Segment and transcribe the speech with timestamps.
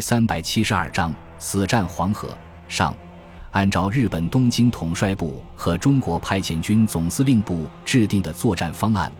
[0.00, 2.36] 三百七十二章死战黄河
[2.68, 2.94] 上。
[3.52, 9.10] 按照日本东京统帅部和中国派遣军总司令部制定的作战方案，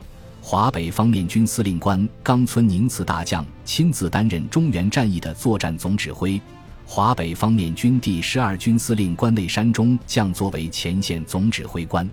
[0.40, 6.40] 华北方面军司令官冈村宁次大将亲自担任中原战役的作战总指挥。
[6.86, 12.08] 华北方面军第十二军司令官内山中将作为前线总指挥官。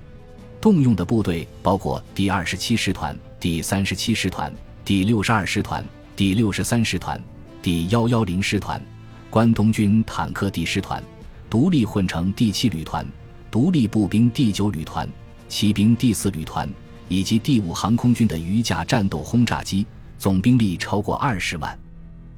[0.59, 4.51] 动用的部队包括第二十七师团、第三十七师团、
[4.83, 7.21] 第六十二师团、第六十三师团、
[7.67, 8.81] 第幺幺零师团、
[9.29, 11.03] 关东军坦克第师团。
[11.49, 13.05] 独立混成第七旅团、
[13.51, 15.05] 独立步兵第九旅团、
[15.49, 16.69] 骑兵第四旅团
[17.09, 19.85] 以及第五航空军的鱼架战斗轰炸机，
[20.17, 21.77] 总兵力超过二十万。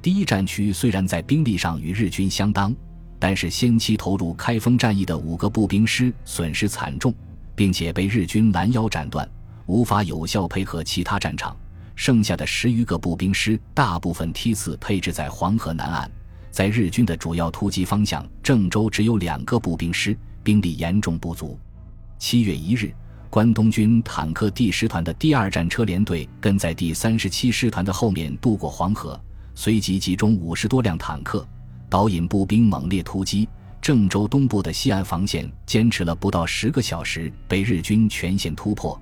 [0.02, 2.74] 第一战区虽然在兵力上与日军相当，
[3.16, 7.14] 但是先期投入开封战役的五个步兵师损失惨重，
[7.54, 9.30] 并且被日军拦腰斩断，
[9.66, 11.56] 无法有效配合其他战场。
[11.94, 16.10] 剩下的十余个步兵师，大部分梯次配置在黄河南岸。
[16.50, 21.58] 在日军的主要突击方向郑州，只有两个步兵师，兵力严重不足。
[22.18, 22.92] 七月一日，
[23.28, 29.18] 关东军坦克第十团的第二战车连队跟在第三十七师团的后面渡过黄河，
[29.54, 31.46] 随即集中五十多辆坦克，
[31.88, 33.48] 导引步兵猛烈突击。
[33.80, 39.00] 郑州东部的西岸防线坚持了不到十个小时，被日军全线突破，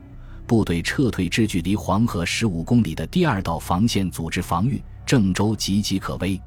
[0.48, 6.40] 部队撤退至距离黄河十五公里的第二道防线组织防御，郑州岌岌可危。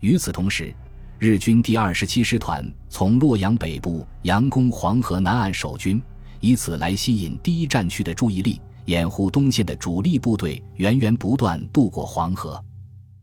[0.00, 0.72] 与此同时，
[1.18, 6.00] 日军第二十七师团从洛阳北部佯攻黄河南岸守军，
[6.40, 12.62] 以此来吸引第一战区的注意力，掩护东线的主力部队源源不断渡过黄河。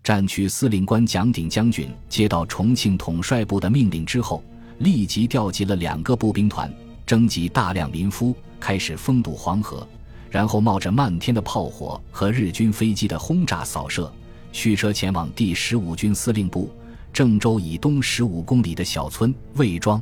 [0.04, 4.44] 战区司令官蒋鼎将军接到重庆统帅部的命令之后，
[4.80, 6.74] 立即调集了两个步兵团，
[7.06, 9.88] 征集大量民夫，开始封堵黄河，
[10.30, 14.12] 然后冒着漫天的炮火和日军飞机的轰炸扫射。
[14.52, 16.72] 驱车前往第十五军司令部
[17.12, 20.02] 郑州以东十五公里的小村魏庄，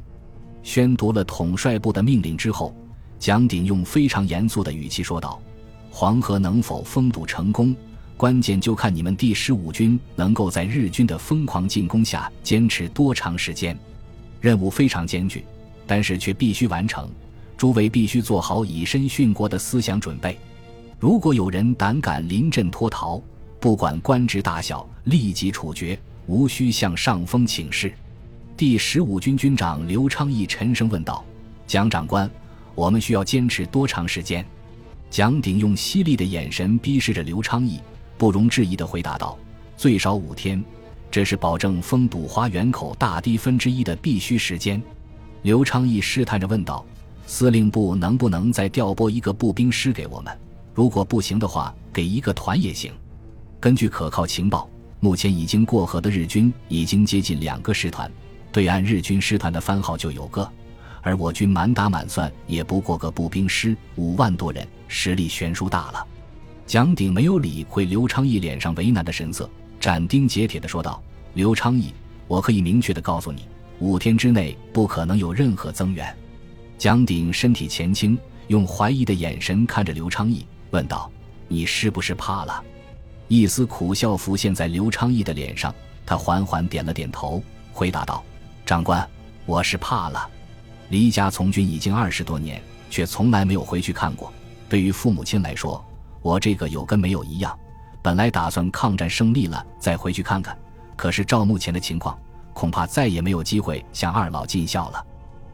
[0.61, 2.75] 宣读了统帅部的命令之后，
[3.17, 5.42] 蒋鼎用非常严肃的语气说道
[5.89, 7.75] ：“黄河能否封堵成功，
[8.15, 13.77] 关键就看你们第十五军能够在日军的疯狂进攻下坚持多长时间。
[14.39, 15.43] 任务非常艰巨，
[15.87, 17.09] 但是却必须完成。
[17.63, 20.37] 诸位必须做好以身殉国的思想准备。
[20.99, 23.23] 如果有人胆敢临阵脱逃，”
[23.57, 27.93] 不管官职大小，立即处决，无需向上峰请示。
[28.57, 31.23] 第十五军军长刘昌义沉声问道
[31.65, 32.29] ：“蒋长官，
[32.75, 34.45] 我们需要坚持多长时间？”
[35.09, 37.80] 蒋鼎用犀利的眼神逼视着刘昌义，
[38.17, 39.37] 不容置疑地回答道
[39.77, 40.61] ：“最少五天，
[41.09, 44.83] 这是保证封堵花园口大堤分之一的必须时间。”
[45.43, 46.85] 刘昌义试探着问道
[47.26, 50.38] ：“司令部能不能再调拨一个步兵师给我们？
[50.73, 52.92] 如果不行的话，给一个团也行。”
[53.60, 54.70] 根据可靠情报，
[55.00, 58.11] 目前已经过河的日军已经接近两个师团，
[58.52, 60.48] 对岸日军师团的番号就有个，
[61.02, 66.05] 而我军满打满算也不过个步兵师五万多人，实力悬殊大了。
[66.66, 71.02] 蒋鼎没有理会刘昌义脸上为难的神色，斩钉截铁地说道
[71.36, 71.94] ：“刘昌义，
[72.28, 73.48] 我可以明确地告诉你，
[73.80, 76.14] 五天之内不可能有任何增援。”
[76.78, 78.17] 蒋鼎身体前倾，
[78.48, 81.10] 用怀疑的眼神看着刘昌义，问道
[81.48, 82.64] ：“你是不是怕了？”
[83.30, 85.73] 一丝苦笑浮现在刘昌义的脸上，
[86.06, 87.42] 他缓缓点了点头，
[87.72, 88.23] 回答道
[88.66, 89.08] ：“长官，
[89.45, 90.30] 我是怕了。
[90.89, 94.32] 离家从军已经二十多年，却从来没有回去看过。
[94.67, 95.84] 对于父母亲来说，
[96.22, 97.58] 我这个有跟没有一样。
[98.02, 100.58] 本来打算抗战胜利了再回去看看，
[100.98, 102.20] 可是照目前的情况，
[102.54, 105.04] 恐怕再也没有机会向二老尽孝了。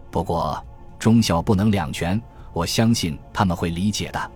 [0.09, 0.65] 不过
[0.99, 2.21] 忠孝不能两全，
[2.53, 4.31] 我相信他们会理解的。”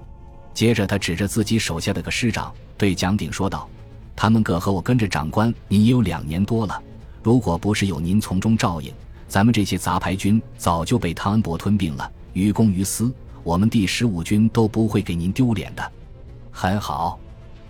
[0.53, 2.53] 接着，他指着自己手下的个师长。
[2.77, 3.69] 对蒋鼎说道
[4.15, 6.81] ：“他们各和我跟着长官，您也有两年多了。
[7.21, 8.93] 如果不是有您从中照应，
[9.27, 13.13] 咱们这些杂牌军早就被汤恩伯吞并了，于公于私，
[13.43, 15.91] 我们第十五军都不会给您丢脸的。”
[16.51, 17.19] 很好，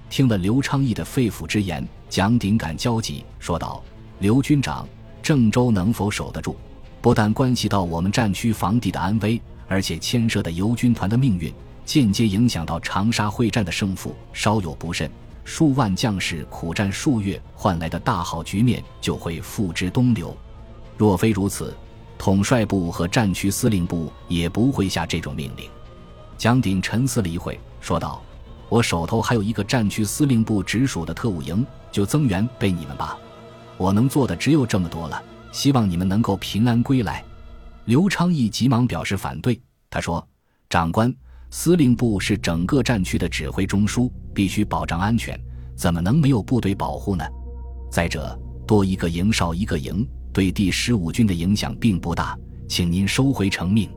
[0.09, 3.81] 听了刘昌义的肺腑之言，蒋鼎感焦急，说道
[4.19, 4.87] ：“刘军长，
[5.21, 6.57] 郑州能否守得住，
[7.03, 11.53] 不但关系到我们战区防地的安危，而且牵涉的游军团的命运。”
[11.83, 15.11] 间接影响到长沙会战的胜负，稍有不慎，
[15.43, 20.33] 数万将士苦战数月换来的大好局面就会付之东流。
[20.97, 21.75] 若非如此，
[22.17, 25.69] 统帅部和战区司令部也不会下这种命令。
[26.37, 28.23] 蒋鼎沉思了一会，说道
[28.69, 33.17] ：“我手头还有一个战区司令部直属的特务营，就增援备你们吧。
[33.75, 35.21] 我能做的只有这么多了，
[35.53, 37.23] 希望你们能够平安归来。”
[37.85, 39.57] 刘昌义急忙表示反对，
[39.89, 40.27] 他说
[40.67, 41.13] ：“长官。”
[41.55, 45.39] 司令部是整个战区的指挥中枢，必须保障安全，
[45.75, 47.23] 怎么能没有部队保护呢？
[47.91, 48.35] 再者，
[48.65, 50.03] 多一个营少一个营，
[50.33, 52.35] 对第十五军的影响并不大，
[52.67, 53.87] 请您收回成命。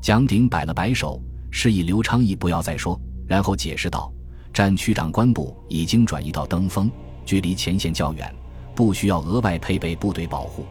[0.00, 1.20] 蒋鼎摆了摆手，
[1.50, 4.12] 示意刘昌义不要再说，然后解释道
[4.54, 6.88] ：“战区长官部已经转移到登封，
[7.26, 8.32] 距离前线较远，
[8.76, 10.64] 不需要额外配备部队保护。”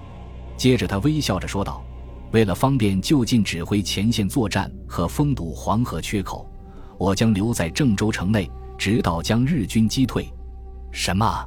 [0.57, 1.83] 接着他微笑着说道
[2.31, 6.49] ：“为了方便就近指挥前线作战和封堵黄河缺口，
[6.97, 10.31] 我将留在郑州城内，直到将日军击退。”
[10.91, 11.45] 什么？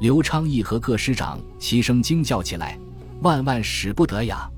[0.00, 2.78] 刘昌义和各师长齐声惊叫起来
[3.22, 4.48] ：“万万使不得呀！”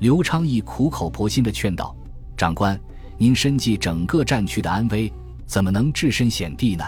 [0.00, 1.96] 刘昌义苦口婆心地劝道
[2.36, 2.78] ：“长官，
[3.16, 5.10] 您身系整个战区的安危，
[5.46, 6.84] 怎么能置身险地呢？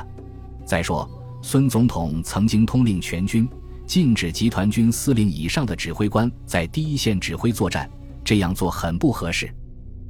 [0.67, 1.09] 再说，
[1.41, 3.49] 孙总统曾经通令全军，
[3.87, 7.91] 禁止集团军司令以上的指挥官在第一线指挥作战，
[8.25, 9.53] 这样做很不合适。”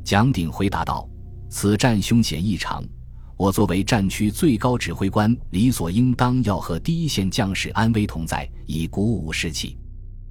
[0.04, 1.08] 蒋鼎回答道
[1.48, 2.84] ：“此战凶险异常。”
[3.36, 9.76] 我作为战区最高指挥官，理所应当要和第一线将士安危同在，以鼓舞士气。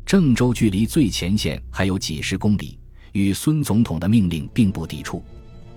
[0.06, 2.80] 郑州距离最前线还有几十公里，
[3.12, 5.22] 与孙总统的命令并不抵触。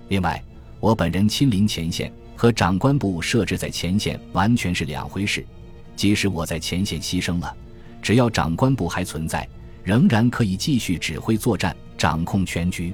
[0.07, 0.41] 另外，
[0.79, 5.45] 我本人亲临前线，和长官部设置在前线完全是两回事。
[5.97, 7.53] 即使我在前线牺牲了，
[8.01, 9.45] 只要长官部还存在，
[9.83, 12.93] 仍然可以继续指挥作战，掌控全局。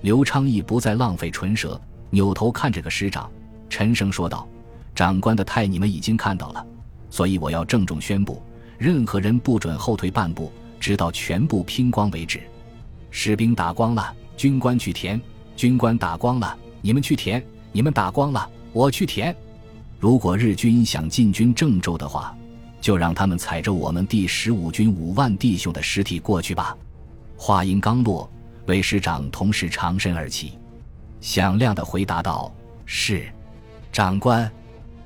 [0.00, 1.80] 刘昌义不再浪费唇舌，
[2.10, 3.30] 扭头看着个师长。
[3.70, 4.46] 沉声说道
[4.92, 6.66] ：“长官的态你们已经看到了，
[7.08, 8.42] 所以我要郑重宣布，
[8.76, 12.40] 任何人不准后退半步，直到全部拼光为止。
[13.12, 15.16] 士兵打光了，军官去填；
[15.56, 17.40] 军官打光了，你们去填；
[17.70, 19.34] 你们打光了，我去填。
[20.02, 22.36] 如果日军想进军郑州的话，
[22.80, 26.76] 就让他们踩着我们第十五军五万弟兄的尸体过去吧。”
[27.38, 28.28] 话音刚落，
[28.66, 30.58] 魏师长同时长身而起，
[31.20, 32.52] 响亮地回答道
[32.84, 33.28] ：“是。”
[33.92, 34.50] 长官，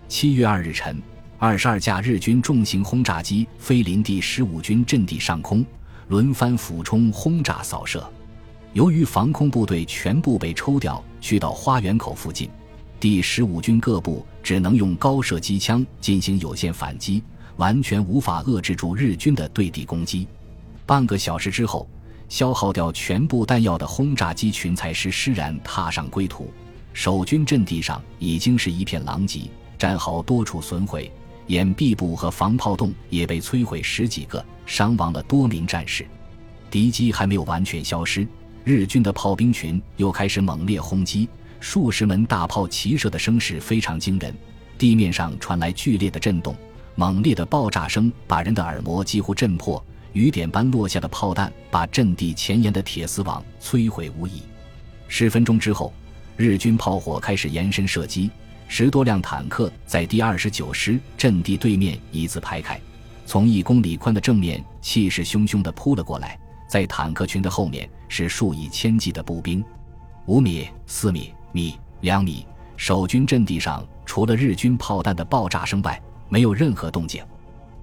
[0.09, 0.99] 七月二日晨，
[1.37, 5.63] 二十二架日军重型轰炸机飞临第十五军阵地上空，
[6.09, 8.03] 轮番俯冲轰炸扫射。
[8.73, 12.49] 由于防空部队全部被抽调去到花园口附近，
[12.99, 17.21] 第十五军各部只能用高射机枪进行有限反击，
[17.57, 20.25] 完全无法遏制住日军的对地攻击。
[20.87, 21.89] 半个小时之后，
[22.29, 26.49] 消耗掉全部弹药的轰炸机群才施施然踏上归途。
[26.93, 31.11] 守军阵地上已经是一片狼藉，战壕多处损毁，
[31.49, 36.07] 掩蔽部和防炮洞也被摧毁十几个，伤亡了多名战士。
[36.71, 38.25] 敌机还没有完全消失，
[38.63, 41.29] 日军的炮兵群又开始猛烈轰击，
[41.61, 44.35] 数十门大炮齐射的声势非常惊人，
[44.79, 46.55] 地面上传来剧烈的震动，
[46.95, 54.43] 猛烈的爆炸声把人的耳膜几乎震破，雨点般落下的炮弹把阵地前沿的铁丝网摧毁无遗。
[55.09, 55.93] 十分钟之后。
[56.39, 58.31] 日军炮火开始延伸射击，
[58.69, 62.79] 十多辆坦克在第二十九师阵地对面一字排开，
[63.25, 66.39] 从一公里宽的正面气势汹汹地扑了过来。
[66.69, 69.65] 在坦克群的后面是数以千计的步兵，
[70.27, 72.45] 五米、四米、米、两米，
[72.77, 75.99] 守军阵地上除了日军炮弹的爆炸声外，
[76.29, 77.25] 没有任何动静。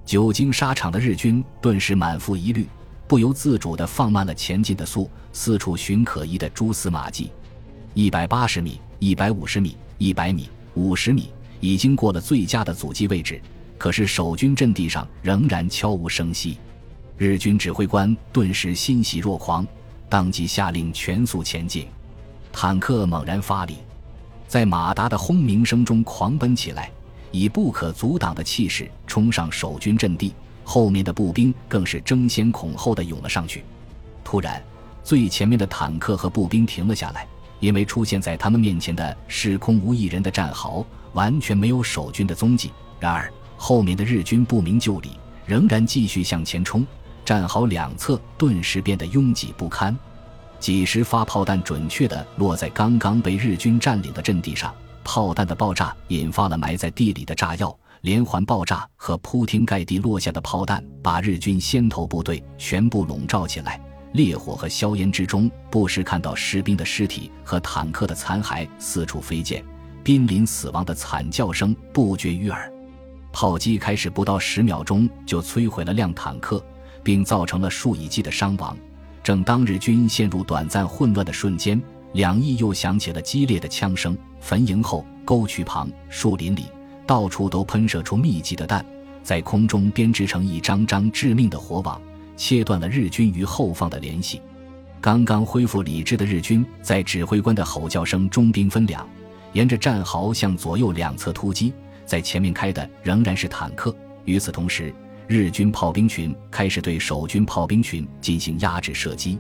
[0.06, 2.68] 久经沙场的日军顿时满腹疑虑，
[3.08, 7.32] 不由自主地放慢了前进的速，四处寻可疑的蛛丝马迹。
[7.96, 13.42] 一百八十米、一百五十米、一百米、五十米，已经过了最佳的阻击位置，
[13.80, 16.60] 可是守军阵地上仍然悄无声息。
[17.18, 19.66] 日军指挥官顿时欣喜若狂，
[20.10, 21.88] 当即下令全速前进。
[22.54, 23.80] 坦克猛然发力，
[24.48, 26.90] 在马达的轰鸣声中狂奔起来，
[27.32, 30.34] 以不可阻挡的气势冲上守军阵地。
[30.64, 33.66] 后面的步兵更是争先恐后的涌了上去。
[34.24, 34.64] 突然，
[35.04, 37.28] 最前面的坦克和步兵停了下来。
[37.60, 42.72] 因为出现在他们面前的是空无一人的战壕，完全没有守军的踪迹。
[43.00, 45.12] 然而后面的日军不明就里，
[45.46, 46.86] 仍然继续向前冲，
[47.24, 49.98] 战壕两侧顿时变得拥挤不堪。
[50.64, 63.78] 几十发炮弹准确地落在刚刚被日军占领的阵地上，炮弹的爆炸引发了埋在地里的炸药，连环爆炸和铺天盖地落下的炮弹把日军先头部队全部笼罩起来。
[64.14, 69.62] 烈火和硝烟之中，不时看到士兵的尸体和坦克的残骸四处飞溅，
[70.02, 72.72] 濒临死亡的惨叫声不绝于耳。
[73.34, 76.66] 炮击开始不到十秒钟，就摧毁了辆坦克，
[77.04, 78.78] 并造成了数以计的伤亡。
[79.24, 84.18] 正当日军陷入短暂混乱的瞬间，两翼又响起了激烈的枪声。
[84.42, 86.66] 坟营后、沟渠旁、树林里，
[87.08, 88.86] 到处都喷射出密集的弹，
[89.24, 92.00] 在空中编织成一张张致命的火网。
[92.36, 94.42] 切断了日军与后方的联系。
[95.00, 99.08] 刚刚恢复理智的日军，在指挥官的吼叫声中兵分两，
[99.54, 101.72] 沿着战壕向左右两侧突击。
[102.06, 103.96] 在前面开的仍然是坦克。
[104.26, 104.94] 与此同时，
[105.28, 109.40] 日军炮兵群开始对守军炮兵群进行压制射击。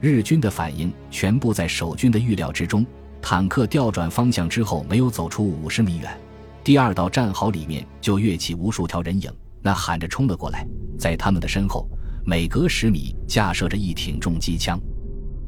[0.00, 2.84] 日军的反应全部在守军的预料之中。
[3.22, 6.14] 坦克调转方向之后，没有走出五十米远，
[6.62, 9.30] 第二道战壕里面就跃起无数条人影，
[9.62, 10.66] 那喊着冲了过来。
[10.98, 11.88] 在他们的身后，
[12.26, 14.78] 每隔十米架设着一挺重机枪，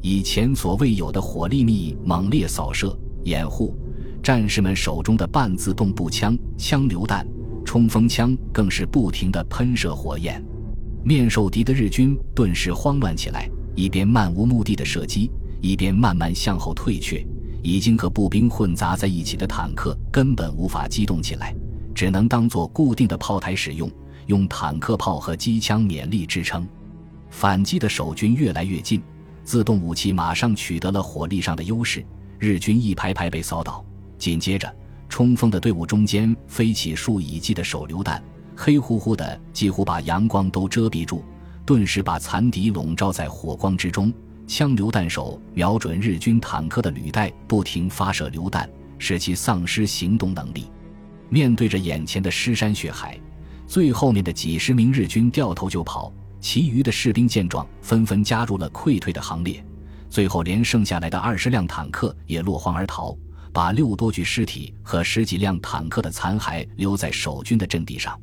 [0.01, 3.77] 以前所未有的火力密猛烈扫射掩护。
[4.23, 7.23] 战士们手中的半自动步枪、枪榴弹、
[7.67, 10.41] 冲锋枪更是不停地喷射火焰，
[11.03, 17.21] 面受敌的日军顿时慌乱起来，一边漫无目的的射击，一边慢慢向后退却。
[17.61, 21.53] 已经和步兵混杂在一起的坦克根本无法机动起来，
[21.93, 23.91] 只能当做固定的炮台使用，
[24.27, 26.65] 用坦克炮和机枪勉力支撑。
[27.29, 29.03] 反击的守军越来越近，
[29.43, 32.01] 自动武器马上取得了火力上的优势，
[32.39, 33.83] 日军一排排被扫倒。
[34.17, 34.73] 紧接着，
[35.09, 38.23] 冲锋的队伍中间飞起数以计的手榴弹，
[38.55, 41.23] 黑乎乎的，几乎把阳光都遮蔽住，
[41.65, 44.13] 顿时把残敌笼罩在火光之中。
[44.45, 50.71] 枪榴弹手瞄准日军坦克的履带，不停发射榴弹，使其丧失行动能力。
[51.29, 53.19] 面对着眼前的尸山血海，
[53.67, 59.61] 最后面的几十名日军掉头就跑，其余的士兵见状，纷纷加入了溃退的行列。
[60.09, 63.13] 最后，连剩下来的二十辆坦克也落荒而逃，
[63.57, 68.15] 把六多具尸体和十几辆坦克的残骸留在守军的阵地上。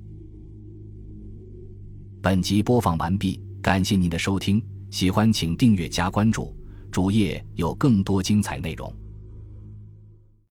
[2.22, 4.64] 本集播放完毕，感谢您的收听。
[4.92, 6.56] 喜欢请订阅加关注，
[6.88, 8.94] 主页有更多精彩内容。